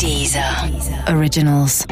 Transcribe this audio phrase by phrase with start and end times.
[0.00, 0.68] Dieser
[1.08, 1.86] Originals.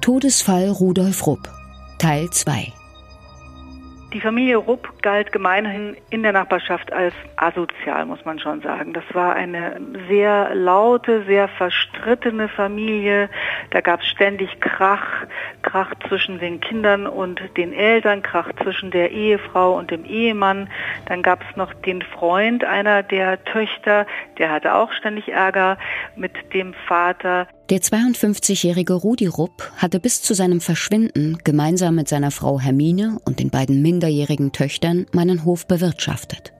[0.00, 1.48] Todesfall Rudolf Rupp
[1.98, 2.72] Teil 2
[4.14, 8.92] die Familie Rupp galt gemeinhin in der Nachbarschaft als asozial, muss man schon sagen.
[8.92, 13.28] Das war eine sehr laute, sehr verstrittene Familie.
[13.70, 15.26] Da gab es ständig Krach,
[15.62, 20.70] Krach zwischen den Kindern und den Eltern, Krach zwischen der Ehefrau und dem Ehemann.
[21.06, 24.06] Dann gab es noch den Freund einer der Töchter,
[24.38, 25.76] der hatte auch ständig Ärger
[26.14, 27.48] mit dem Vater.
[27.70, 33.40] Der 52-jährige Rudi Rupp hatte bis zu seinem Verschwinden gemeinsam mit seiner Frau Hermine und
[33.40, 36.52] den beiden minderjährigen Töchtern meinen Hof bewirtschaftet.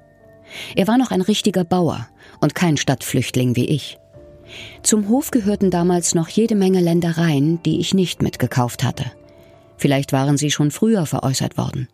[0.75, 2.09] Er war noch ein richtiger Bauer
[2.41, 3.99] und kein Stadtflüchtling wie ich.
[4.83, 9.05] Zum Hof gehörten damals noch jede Menge Ländereien, die ich nicht mitgekauft hatte.
[9.77, 11.89] Vielleicht waren sie schon früher veräußert worden.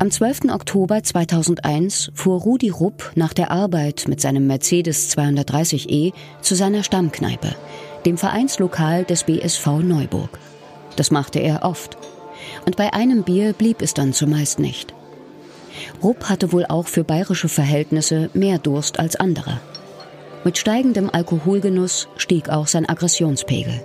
[0.00, 0.50] Am 12.
[0.50, 7.54] Oktober 2001 fuhr Rudi Rupp nach der Arbeit mit seinem Mercedes 230e zu seiner Stammkneipe,
[8.04, 10.38] dem Vereinslokal des BSV Neuburg.
[10.96, 11.96] Das machte er oft.
[12.66, 14.92] Und bei einem Bier blieb es dann zumeist nicht.
[16.02, 19.60] Rupp hatte wohl auch für bayerische Verhältnisse mehr Durst als andere.
[20.44, 23.80] Mit steigendem Alkoholgenuss stieg auch sein Aggressionspegel.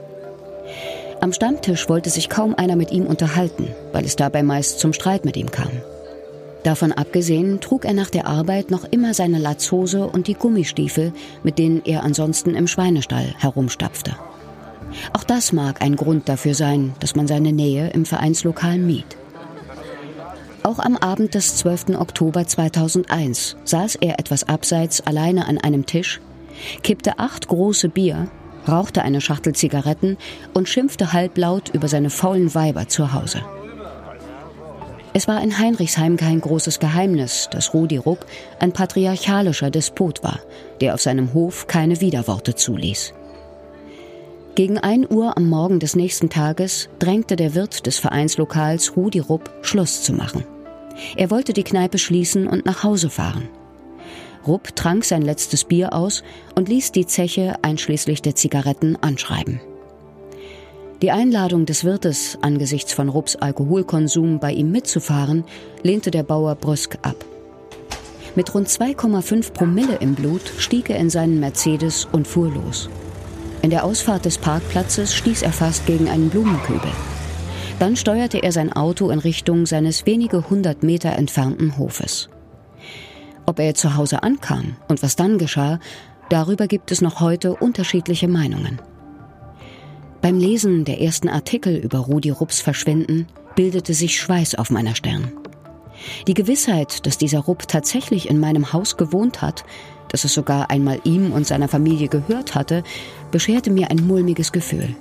[1.22, 5.24] Am Stammtisch wollte sich kaum einer mit ihm unterhalten, weil es dabei meist zum Streit
[5.24, 5.70] mit ihm kam.
[6.64, 11.58] Davon abgesehen trug er nach der Arbeit noch immer seine Latzhose und die Gummistiefel, mit
[11.58, 14.16] denen er ansonsten im Schweinestall herumstapfte.
[15.14, 19.06] Auch das mag ein Grund dafür sein, dass man seine Nähe im Vereinslokal mied.
[20.64, 21.98] Auch am Abend des 12.
[21.98, 26.20] Oktober 2001 saß er etwas abseits alleine an einem Tisch,
[26.84, 28.28] kippte acht große Bier,
[28.68, 30.18] rauchte eine Schachtel Zigaretten
[30.54, 33.42] und schimpfte halblaut über seine faulen Weiber zu Hause.
[35.20, 38.26] Es war in Heinrichsheim kein großes Geheimnis, dass Rudi Rupp
[38.62, 40.40] ein patriarchalischer Despot war,
[40.80, 43.14] der auf seinem Hof keine Widerworte zuließ.
[44.56, 49.52] Gegen ein Uhr am Morgen des nächsten Tages drängte der Wirt des Vereinslokals Rudi Rupp,
[49.62, 50.46] Schluss zu machen.
[51.18, 53.50] Er wollte die Kneipe schließen und nach Hause fahren.
[54.48, 56.24] Rupp trank sein letztes Bier aus
[56.56, 59.60] und ließ die Zeche einschließlich der Zigaretten anschreiben.
[61.02, 65.46] Die Einladung des Wirtes, angesichts von Rupps Alkoholkonsum bei ihm mitzufahren,
[65.82, 67.16] lehnte der Bauer brüsk ab.
[68.36, 72.90] Mit rund 2,5 Promille im Blut stieg er in seinen Mercedes und fuhr los.
[73.62, 76.92] In der Ausfahrt des Parkplatzes stieß er fast gegen einen Blumenkübel.
[77.80, 82.30] Dann steuerte er sein Auto in Richtung seines wenige hundert Meter entfernten Hofes.
[83.46, 85.80] Ob er zu Hause ankam und was dann geschah,
[86.30, 88.82] darüber gibt es noch heute unterschiedliche Meinungen.
[90.22, 95.32] Beim Lesen der ersten Artikel über Rudi Rupps Verschwinden bildete sich Schweiß auf meiner Stirn.
[96.28, 99.64] Die Gewissheit, dass dieser Rupp tatsächlich in meinem Haus gewohnt hat,
[100.10, 102.84] dass es sogar einmal ihm und seiner Familie gehört hatte,
[103.32, 104.96] bescherte mir ein mulmiges Gefühl.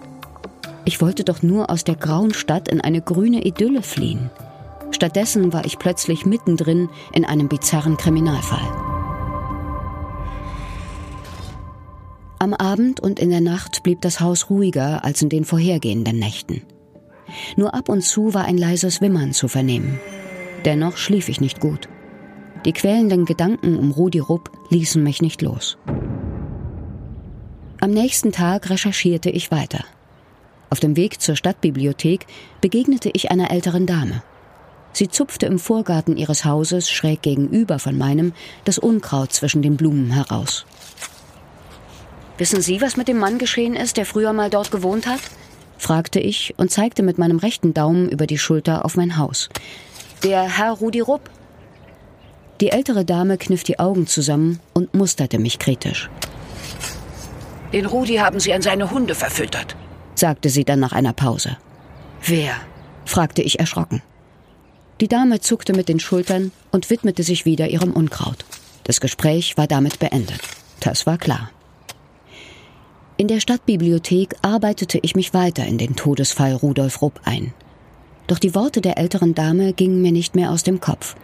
[0.85, 4.31] Ich wollte doch nur aus der grauen Stadt in eine grüne Idylle fliehen.
[4.91, 8.88] Stattdessen war ich plötzlich mittendrin in einem bizarren Kriminalfall.
[12.41, 16.63] Am Abend und in der Nacht blieb das Haus ruhiger als in den vorhergehenden Nächten.
[17.57, 19.99] Nur ab und zu war ein leises Wimmern zu vernehmen.
[20.65, 21.89] Dennoch schlief ich nicht gut.
[22.65, 25.79] Die quälenden Gedanken um Rudi Rupp ließen mich nicht los.
[27.81, 29.85] Am nächsten Tag recherchierte ich weiter.
[30.71, 32.27] Auf dem Weg zur Stadtbibliothek
[32.61, 34.23] begegnete ich einer älteren Dame.
[34.93, 38.33] Sie zupfte im Vorgarten ihres Hauses schräg gegenüber von meinem
[38.65, 40.67] das Unkraut zwischen den Blumen heraus.
[42.39, 45.21] Wissen Sie, was mit dem Mann geschehen ist, der früher mal dort gewohnt hat?
[45.77, 49.49] fragte ich und zeigte mit meinem rechten Daumen über die Schulter auf mein Haus.
[50.23, 51.31] Der Herr Rudi Rupp.
[52.61, 56.11] Die ältere Dame kniff die Augen zusammen und musterte mich kritisch.
[57.73, 59.77] Den Rudi haben Sie an seine Hunde verfüttert,
[60.15, 61.57] sagte sie dann nach einer Pause.
[62.25, 62.55] Wer?
[63.05, 64.03] fragte ich erschrocken.
[65.01, 68.45] Die Dame zuckte mit den Schultern und widmete sich wieder ihrem Unkraut.
[68.85, 70.41] Das Gespräch war damit beendet.
[70.81, 71.51] Das war klar.
[73.21, 77.53] In der Stadtbibliothek arbeitete ich mich weiter in den Todesfall Rudolf Rupp ein.
[78.29, 81.17] Doch die Worte der älteren Dame gingen mir nicht mehr aus dem Kopf.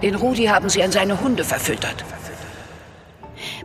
[0.00, 2.04] Den Rudi haben sie an seine Hunde verfüttert.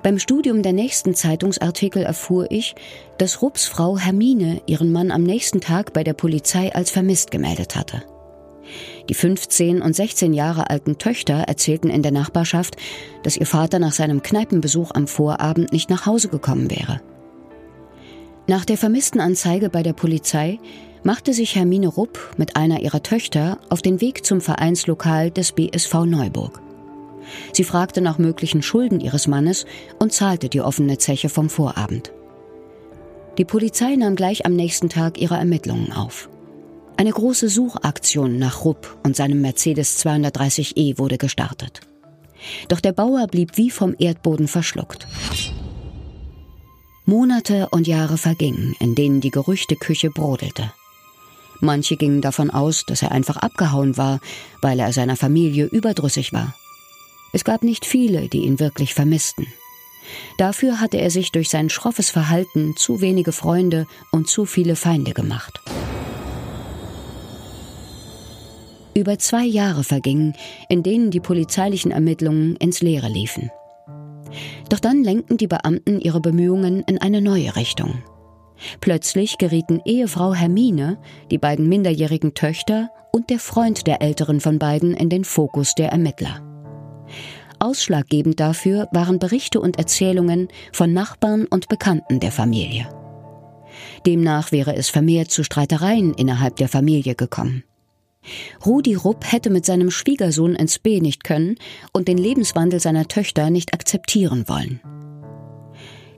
[0.01, 2.73] Beim Studium der nächsten Zeitungsartikel erfuhr ich,
[3.19, 7.75] dass Rupps Frau Hermine ihren Mann am nächsten Tag bei der Polizei als vermisst gemeldet
[7.75, 8.01] hatte.
[9.09, 12.77] Die 15 und 16 Jahre alten Töchter erzählten in der Nachbarschaft,
[13.21, 16.99] dass ihr Vater nach seinem Kneipenbesuch am Vorabend nicht nach Hause gekommen wäre.
[18.45, 20.59] Nach der vermissten Anzeige bei der Polizei
[21.03, 26.05] machte sich Hermine Rupp mit einer ihrer Töchter auf den Weg zum Vereinslokal des BSV
[26.05, 26.61] Neuburg.
[27.53, 29.65] Sie fragte nach möglichen Schulden ihres Mannes
[29.97, 32.11] und zahlte die offene Zeche vom Vorabend.
[33.37, 36.29] Die Polizei nahm gleich am nächsten Tag ihre Ermittlungen auf.
[36.97, 41.79] Eine große Suchaktion nach Rupp und seinem Mercedes 230e wurde gestartet.
[42.67, 45.07] Doch der Bauer blieb wie vom Erdboden verschluckt.
[47.05, 50.71] Monate und Jahre vergingen, in denen die Gerüchteküche brodelte.
[51.59, 54.21] Manche gingen davon aus, dass er einfach abgehauen war,
[54.61, 56.55] weil er seiner Familie überdrüssig war.
[57.33, 59.47] Es gab nicht viele, die ihn wirklich vermissten.
[60.37, 65.13] Dafür hatte er sich durch sein schroffes Verhalten zu wenige Freunde und zu viele Feinde
[65.13, 65.59] gemacht.
[68.95, 70.35] Über zwei Jahre vergingen,
[70.69, 73.51] in denen die polizeilichen Ermittlungen ins Leere liefen.
[74.69, 78.03] Doch dann lenkten die Beamten ihre Bemühungen in eine neue Richtung.
[78.81, 80.97] Plötzlich gerieten Ehefrau Hermine,
[81.31, 85.89] die beiden minderjährigen Töchter und der Freund der älteren von beiden in den Fokus der
[85.89, 86.41] Ermittler.
[87.59, 92.87] Ausschlaggebend dafür waren Berichte und Erzählungen von Nachbarn und Bekannten der Familie.
[94.05, 97.63] Demnach wäre es vermehrt zu Streitereien innerhalb der Familie gekommen.
[98.65, 101.55] Rudi Rupp hätte mit seinem Schwiegersohn ins B nicht können
[101.91, 104.79] und den Lebenswandel seiner Töchter nicht akzeptieren wollen.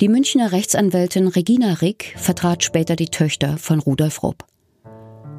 [0.02, 4.44] Die Münchner Rechtsanwältin Regina Rick vertrat später die Töchter von Rudolf Rupp.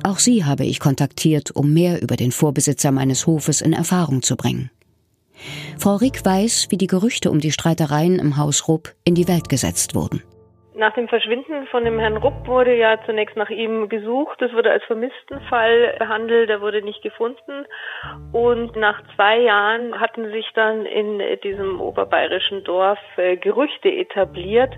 [0.02, 4.36] Auch sie habe ich kontaktiert, um mehr über den Vorbesitzer meines Hofes in Erfahrung zu
[4.36, 4.70] bringen.
[5.78, 9.48] Frau Rick weiß, wie die Gerüchte um die Streitereien im Haus Rupp in die Welt
[9.48, 10.22] gesetzt wurden.
[10.76, 14.43] Nach dem Verschwinden von dem Herrn Rupp wurde ja zunächst nach ihm gesucht.
[14.43, 17.64] Es wurde als Vermisstenfall behandelt, er wurde nicht gefunden.
[18.32, 24.75] Und nach zwei Jahren hatten sich dann in diesem oberbayerischen Dorf äh, Gerüchte etabliert,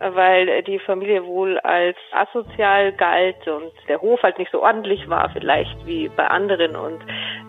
[0.00, 5.28] weil die Familie wohl als asozial galt und der Hof halt nicht so ordentlich war,
[5.30, 6.74] vielleicht wie bei anderen.
[6.74, 7.00] Und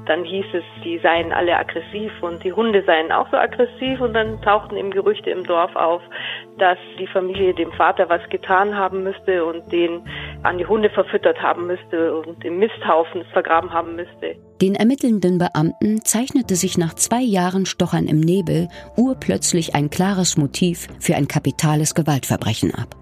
[0.06, 4.01] dann hieß es, die seien alle aggressiv und die Hunde seien auch so aggressiv.
[4.01, 6.01] Und dann tauchten eben Gerüchte im Dorf auf,
[6.57, 10.06] dass die Familie dem Vater was getan haben müsste und den
[10.43, 14.35] an die Hunde verfüttert haben müsste und im Misthaufen vergraben haben müsste.
[14.61, 18.67] Den ermittelnden Beamten zeichnete sich nach zwei Jahren Stochern im Nebel
[18.97, 22.95] urplötzlich ein klares Motiv für ein kapitales Gewaltverbrechen ab.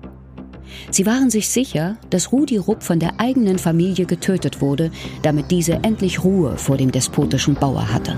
[0.91, 4.91] Sie waren sich sicher, dass Rudi Rupp von der eigenen Familie getötet wurde,
[5.23, 8.17] damit diese endlich Ruhe vor dem despotischen Bauer hatte.